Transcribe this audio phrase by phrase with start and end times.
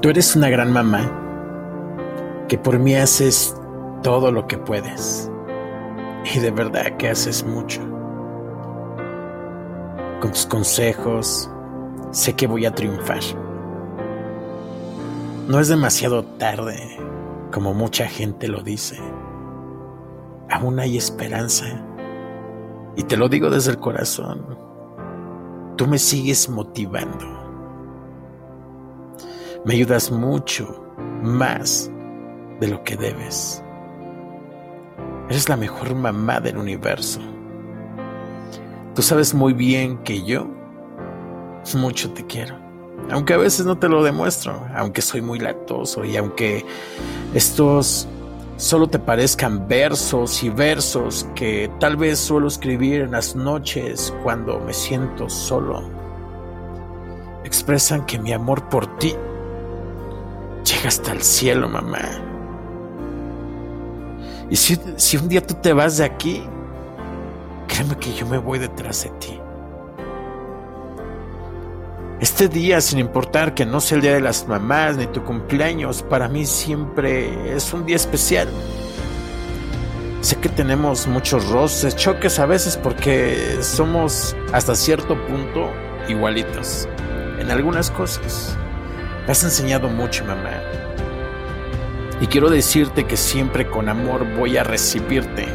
[0.00, 1.10] Tú eres una gran mamá
[2.48, 3.56] que por mí haces
[4.02, 5.30] todo lo que puedes.
[6.34, 7.80] Y de verdad que haces mucho.
[10.20, 11.50] Con tus consejos,
[12.10, 13.20] sé que voy a triunfar.
[15.48, 16.98] No es demasiado tarde,
[17.52, 18.98] como mucha gente lo dice.
[20.50, 21.66] Aún hay esperanza.
[22.96, 24.56] Y te lo digo desde el corazón.
[25.76, 27.43] Tú me sigues motivando.
[29.64, 30.84] Me ayudas mucho,
[31.22, 31.90] más
[32.60, 33.62] de lo que debes.
[35.30, 37.18] Eres la mejor mamá del universo.
[38.94, 40.46] Tú sabes muy bien que yo
[41.74, 42.58] mucho te quiero.
[43.10, 46.62] Aunque a veces no te lo demuestro, aunque soy muy latoso y aunque
[47.32, 48.06] estos
[48.58, 54.60] solo te parezcan versos y versos que tal vez suelo escribir en las noches cuando
[54.60, 55.88] me siento solo,
[57.44, 59.14] expresan que mi amor por ti
[60.64, 62.00] llega hasta el cielo, mamá.
[64.50, 66.42] Y si, si un día tú te vas de aquí,
[67.68, 69.40] créeme que yo me voy detrás de ti.
[72.20, 76.02] Este día, sin importar que no sea el día de las mamás ni tu cumpleaños,
[76.02, 78.48] para mí siempre es un día especial.
[80.20, 85.70] Sé que tenemos muchos roces, choques a veces porque somos hasta cierto punto
[86.08, 86.88] igualitos
[87.38, 88.56] en algunas cosas.
[89.26, 90.60] Has enseñado mucho, mamá.
[92.20, 95.46] Y quiero decirte que siempre con amor voy a recibirte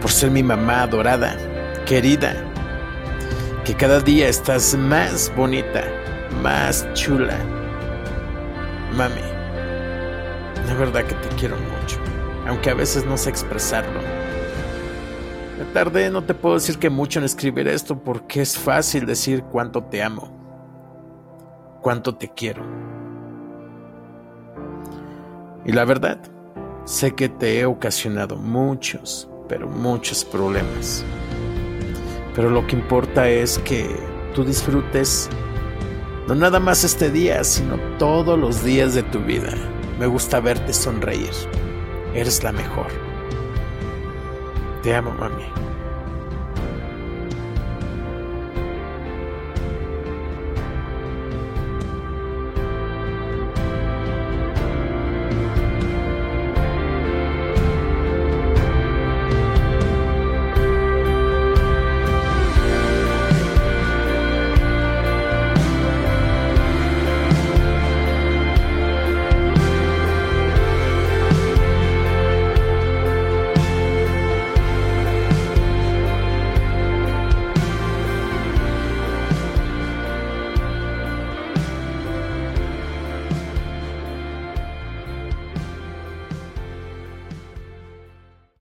[0.00, 1.36] por ser mi mamá adorada,
[1.86, 2.34] querida
[3.64, 5.84] que cada día estás más bonita,
[6.42, 7.38] más chula.
[8.96, 9.22] Mami,
[10.66, 11.98] la verdad que te quiero mucho,
[12.48, 14.00] aunque a veces no sé expresarlo.
[15.56, 19.44] Me tardé, no te puedo decir que mucho en escribir esto porque es fácil decir
[19.44, 20.41] cuánto te amo,
[21.82, 22.64] cuánto te quiero.
[25.66, 26.18] Y la verdad,
[26.84, 31.04] sé que te he ocasionado muchos, pero muchos problemas.
[32.34, 33.86] Pero lo que importa es que
[34.34, 35.28] tú disfrutes
[36.26, 39.52] no nada más este día, sino todos los días de tu vida.
[39.98, 41.32] Me gusta verte sonreír.
[42.14, 42.86] Eres la mejor.
[44.82, 45.61] Te amo, mami.